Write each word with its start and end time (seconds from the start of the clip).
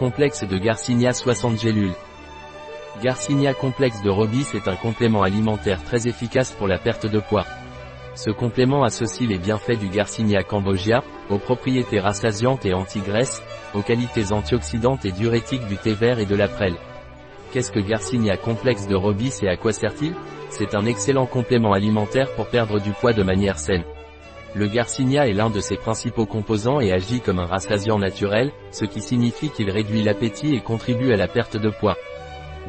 Complexe 0.00 0.44
de 0.44 0.56
Garcinia 0.56 1.12
60 1.12 1.60
gélules. 1.60 1.92
Garcinia 3.02 3.52
complexe 3.52 4.00
de 4.00 4.08
Robis 4.08 4.46
est 4.54 4.66
un 4.66 4.74
complément 4.74 5.22
alimentaire 5.22 5.84
très 5.84 6.08
efficace 6.08 6.52
pour 6.52 6.66
la 6.66 6.78
perte 6.78 7.04
de 7.04 7.20
poids. 7.20 7.44
Ce 8.14 8.30
complément 8.30 8.82
associe 8.82 9.28
les 9.28 9.36
bienfaits 9.36 9.78
du 9.78 9.90
Garcinia 9.90 10.42
cambogia, 10.42 11.04
aux 11.28 11.36
propriétés 11.36 12.00
rassasiantes 12.00 12.64
et 12.64 12.72
anti-graisse, 12.72 13.42
aux 13.74 13.82
qualités 13.82 14.32
antioxydantes 14.32 15.04
et 15.04 15.12
diurétiques 15.12 15.66
du 15.66 15.76
thé 15.76 15.92
vert 15.92 16.18
et 16.18 16.24
de 16.24 16.34
la 16.34 16.48
prêle. 16.48 16.76
Qu'est-ce 17.52 17.70
que 17.70 17.80
Garcinia 17.80 18.38
complexe 18.38 18.86
de 18.86 18.96
Robis 18.96 19.40
et 19.42 19.48
à 19.48 19.58
quoi 19.58 19.74
sert-il? 19.74 20.14
C'est 20.48 20.74
un 20.74 20.86
excellent 20.86 21.26
complément 21.26 21.74
alimentaire 21.74 22.34
pour 22.36 22.46
perdre 22.46 22.80
du 22.80 22.92
poids 22.92 23.12
de 23.12 23.22
manière 23.22 23.58
saine. 23.58 23.84
Le 24.56 24.66
Garcinia 24.66 25.28
est 25.28 25.32
l'un 25.32 25.48
de 25.48 25.60
ses 25.60 25.76
principaux 25.76 26.26
composants 26.26 26.80
et 26.80 26.92
agit 26.92 27.20
comme 27.20 27.38
un 27.38 27.46
rassasiant 27.46 27.98
naturel, 27.98 28.50
ce 28.72 28.84
qui 28.84 29.00
signifie 29.00 29.50
qu'il 29.50 29.70
réduit 29.70 30.02
l'appétit 30.02 30.56
et 30.56 30.60
contribue 30.60 31.12
à 31.12 31.16
la 31.16 31.28
perte 31.28 31.56
de 31.56 31.70
poids. 31.70 31.96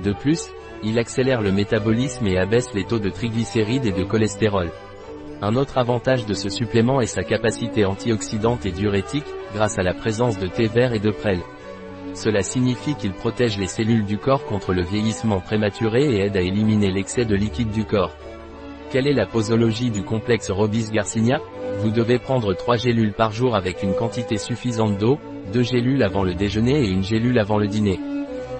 De 0.04 0.14
plus, 0.14 0.52
il 0.84 1.00
accélère 1.00 1.42
le 1.42 1.52
métabolisme 1.52 2.28
et 2.28 2.38
abaisse 2.38 2.74
les 2.76 2.86
taux 2.86 3.00
de 3.00 3.10
triglycérides 3.10 3.86
et 3.86 3.92
de 3.92 4.04
cholestérol. 4.04 4.70
Un 5.42 5.56
autre 5.56 5.80
avantage 5.80 6.28
de 6.28 6.36
ce 6.36 6.50
supplément 6.50 7.02
est 7.02 7.08
sa 7.08 7.24
capacité 7.24 7.84
antioxydante 7.84 8.68
et 8.68 8.72
diurétique, 8.72 9.26
grâce 9.56 9.80
à 9.80 9.84
la 9.84 9.96
présence 9.96 10.38
de 10.38 10.46
thé 10.46 10.68
vert 10.68 10.94
et 10.94 11.00
de 11.00 11.10
prêle. 11.10 11.42
Cela 12.14 12.44
signifie 12.44 12.94
qu'il 12.94 13.14
protège 13.14 13.58
les 13.58 13.68
cellules 13.68 14.06
du 14.06 14.20
corps 14.20 14.46
contre 14.46 14.74
le 14.74 14.84
vieillissement 14.84 15.40
prématuré 15.40 16.04
et 16.04 16.26
aide 16.26 16.38
à 16.38 16.42
éliminer 16.42 16.92
l'excès 16.92 17.26
de 17.26 17.36
liquide 17.36 17.72
du 17.72 17.86
corps. 17.86 18.16
Quelle 18.92 19.08
est 19.08 19.14
la 19.14 19.26
posologie 19.26 19.90
du 19.90 20.04
complexe 20.04 20.52
Robis-Garcinia? 20.52 21.40
Vous 21.82 21.90
devez 21.90 22.20
prendre 22.20 22.54
3 22.54 22.78
gélules 22.78 23.12
par 23.12 23.32
jour 23.32 23.56
avec 23.56 23.82
une 23.82 23.96
quantité 23.96 24.38
suffisante 24.38 25.00
d'eau, 25.00 25.18
2 25.52 25.64
gélules 25.64 26.04
avant 26.04 26.24
le 26.24 26.36
déjeuner 26.36 26.80
et 26.80 26.90
une 26.90 27.04
gélule 27.04 27.40
avant 27.40 27.58
le 27.58 27.68
dîner. 27.68 28.00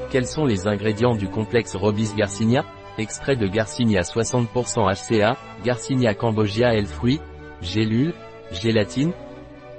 Quels 0.10 0.26
sont 0.26 0.46
les 0.46 0.68
ingrédients 0.68 1.16
du 1.16 1.28
complexe 1.28 1.76
Robis 1.76 2.14
Garcinia? 2.18 2.66
Extrait 2.98 3.36
de 3.36 3.46
Garcinia 3.46 4.02
60% 4.02 4.48
HCA, 4.92 5.38
Garcinia 5.64 6.16
cambogia 6.16 6.74
L 6.74 6.88
fruits, 6.88 7.22
gélule, 7.62 8.14
gélatine, 8.52 9.14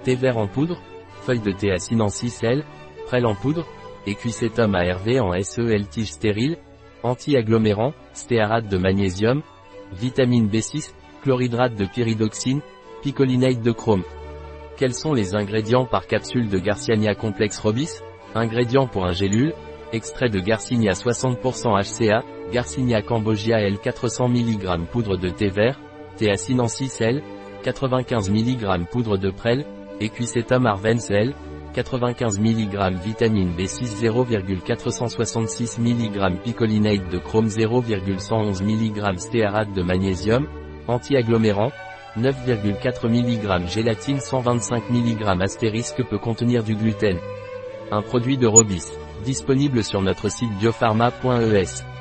thé 0.04 0.14
vert 0.14 0.38
en 0.38 0.46
poudre, 0.46 0.80
feuille 1.22 1.40
de 1.40 1.50
thé 1.50 1.72
à 1.72 1.78
6 1.78 2.42
L, 2.44 2.64
prêle 3.06 3.26
en 3.26 3.34
poudre, 3.34 3.66
Equisetum 4.06 4.74
ARV 4.76 5.20
en 5.20 5.32
SEL 5.42 5.86
tige 5.88 6.12
stérile, 6.12 6.58
anti-agglomérant, 7.02 7.92
stéarate 8.14 8.68
de 8.68 8.78
magnésium, 8.78 9.42
vitamine 9.92 10.48
B6, 10.48 10.92
chlorhydrate 11.22 11.74
de 11.74 11.86
pyridoxine, 11.86 12.62
picolinate 13.02 13.60
de 13.60 13.72
chrome. 13.72 14.04
Quels 14.76 14.94
sont 14.94 15.12
les 15.12 15.34
ingrédients 15.34 15.84
par 15.84 16.06
capsule 16.06 16.48
de 16.48 16.58
Garcinia 16.58 17.14
complexe 17.14 17.58
Robis? 17.58 18.00
Ingrédients 18.34 18.86
pour 18.86 19.04
un 19.04 19.12
gélule, 19.12 19.52
extrait 19.92 20.30
de 20.30 20.38
Garcinia 20.38 20.92
60% 20.92 21.76
HCA, 21.82 22.22
Garcinia 22.52 23.02
cambogia 23.02 23.60
L 23.60 23.78
400 23.78 24.28
mg 24.28 24.86
poudre 24.90 25.16
de 25.16 25.28
thé 25.28 25.48
vert, 25.48 25.78
Théacinensis 26.16 27.00
L, 27.00 27.22
95 27.64 28.30
mg 28.30 28.86
poudre 28.90 29.18
de 29.18 29.30
prêle, 29.30 29.66
Equisetum 30.00 30.66
arvens 30.66 31.10
L, 31.10 31.34
95 31.74 32.38
mg 32.38 32.92
vitamine 33.02 33.52
B6 33.56 33.96
0,466 34.00 35.78
mg 35.78 36.38
picolinate 36.42 37.08
de 37.10 37.18
chrome 37.18 37.48
0,111 37.48 38.62
mg 38.62 39.18
stéarate 39.18 39.72
de 39.72 39.82
magnésium, 39.82 40.46
anti-agglomérant, 40.86 41.72
9,4 42.16 43.08
mg 43.08 43.66
gélatine 43.68 44.20
125 44.20 44.90
mg 44.90 45.42
astérisque 45.42 46.02
peut 46.04 46.18
contenir 46.18 46.62
du 46.62 46.74
gluten. 46.74 47.18
Un 47.90 48.02
produit 48.02 48.36
de 48.36 48.46
Robis, 48.46 48.84
disponible 49.24 49.82
sur 49.82 50.02
notre 50.02 50.28
site 50.28 50.52
biopharma.es. 50.58 51.91